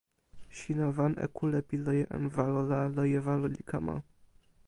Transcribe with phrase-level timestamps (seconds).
[0.57, 3.95] sina wan e kule pi loje en walo la loje walo li kama.